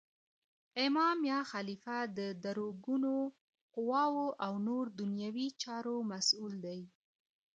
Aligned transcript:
امام 0.85 1.17
یا 1.31 1.39
خلیفه 1.51 1.97
د 2.17 2.19
درو 2.43 2.67
ګونو 2.85 3.15
قوواو 3.75 4.25
او 4.45 4.53
نور 4.67 4.85
دنیوي 4.99 5.47
چارو 5.61 5.95
مسول 6.11 6.53
دی. 6.65 6.81